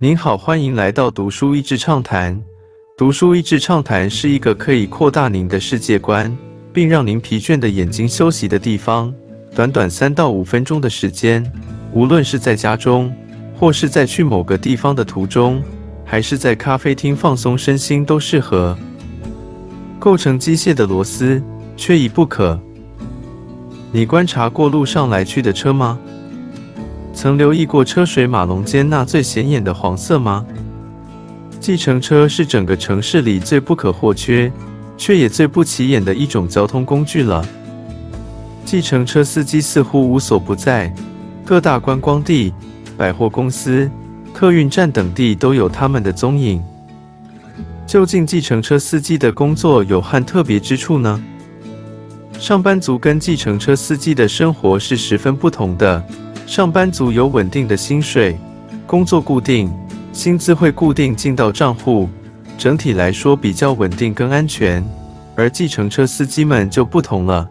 [0.00, 2.40] 您好，欢迎来到读书益智畅谈。
[2.96, 6.32] 读书益智畅谈是一个可以扩大您的世界观，
[6.72, 9.12] 并让您疲倦的眼睛休息的地方。
[9.56, 11.44] 短短三到五分钟的时间，
[11.92, 13.12] 无论是在家中，
[13.56, 15.60] 或是在去某个地方的途中，
[16.04, 18.78] 还是在咖啡厅放松身心，都适合。
[19.98, 21.42] 构成机械的螺丝
[21.76, 22.56] 缺一不可。
[23.90, 25.98] 你观察过路上来去的车吗？
[27.20, 30.46] 曾留意过车水马龙间那最显眼的黄色吗？
[31.58, 34.52] 计程车是整个城市里最不可或缺，
[34.96, 37.44] 却也最不起眼的一种交通工具了。
[38.64, 40.94] 计程车司机似乎无所不在，
[41.44, 42.54] 各大观光地、
[42.96, 43.90] 百货公司、
[44.32, 46.62] 客运站等地都有他们的踪影。
[47.84, 51.20] 究竟计程车司机的工作有何特别之处呢？
[52.38, 56.00] 上班族跟计程车司机的生活是十分不同的。
[56.48, 58.34] 上班族有稳定的薪水，
[58.86, 59.70] 工作固定，
[60.14, 62.08] 薪资会固定进到账户，
[62.56, 64.82] 整体来说比较稳定跟安全。
[65.36, 67.46] 而计程车司机们就不同了。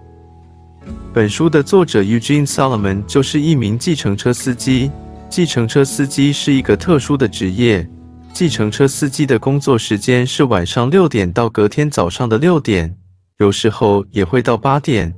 [1.14, 4.90] 本书的作者 Eugene Solomon 就是一名计程车司机。
[5.30, 7.88] 计程车司机是一个特殊的职业。
[8.34, 12.98] 计程车司机的工作时间是晚上六点到隔天早上的六点，
[13.38, 15.14] 有时候也会到八点。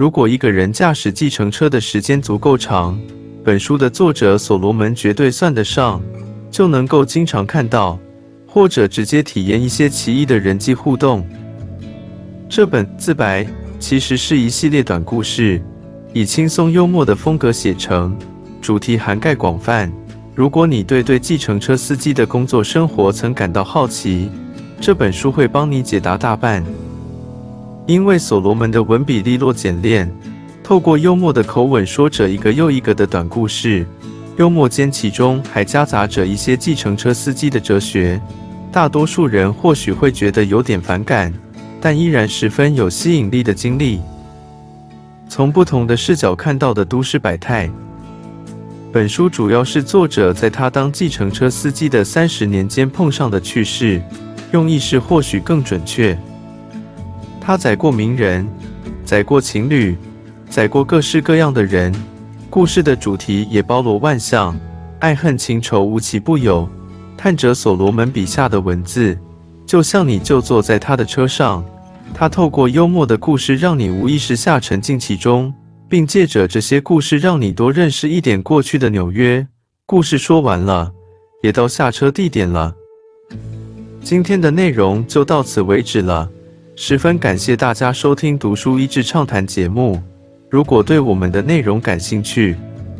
[0.00, 2.98] 如果一个人驾驶计程车的时间足够长，
[3.44, 6.00] 本书的作者所罗门绝对算得上，
[6.50, 7.98] 就能够经常看到
[8.46, 11.22] 或者直接体验一些奇异的人际互动。
[12.48, 13.46] 这本自白
[13.78, 15.62] 其实是一系列短故事，
[16.14, 18.16] 以轻松幽默的风格写成，
[18.62, 19.92] 主题涵盖广泛。
[20.34, 24.30] 如果你对对计程车司机的工作生活曾感到好奇，
[24.80, 26.64] 这本书会帮你解答大半。
[27.90, 30.08] 因为所罗门的文笔利落简练。
[30.62, 33.84] 透过幽默的口吻说着一个又一个的短故事，
[34.36, 38.20] 幽默间其中还夹杂着一些计程车司机的哲学。
[38.70, 41.34] 大多数人或许会觉得有点反感，
[41.80, 44.00] 但依然十分有吸引力的经历。
[45.28, 47.68] 从不同的视角看到的都市百态。
[48.92, 54.00] 本书主要是作者在他当计程车司机的三十年间碰上的趣事，
[54.52, 56.16] 用意是或许更准确。
[57.50, 58.48] 他载过名人，
[59.04, 59.98] 载过情侣。
[60.48, 61.92] 载过各式各样的人，
[62.48, 64.56] 故事的主题也包罗万象，
[65.00, 66.68] 爱恨情仇无奇不有。
[67.16, 69.18] 探者所罗门笔下的文字，
[69.66, 71.64] 就像你就坐在他的车上，
[72.14, 75.52] 他透过幽默的故事，让你无意识下沉浸其中，
[75.88, 79.44] 并借着这些故事，让你多认识一点过去的纽约。
[79.86, 80.92] 故事说完了，
[81.42, 82.72] 也到下车地点了。
[84.04, 86.30] 今天的内容就到此为止了，
[86.82, 90.02] 十分感谢大家收听《读书益智畅谈》节目。
[90.48, 92.56] 如果对我们的内容感兴趣，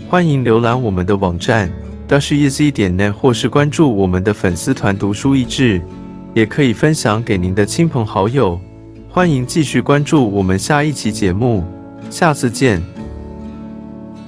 [0.07, 1.73] 欢迎浏览我们的网站
[2.07, 5.81] dashiz 点 net，或是关注我们的粉丝团“读书益智”，
[6.37, 8.61] 也可以分享给您的亲朋好友。
[9.09, 11.65] 欢迎继续关注我们下一期节目，
[12.11, 12.83] 下次见。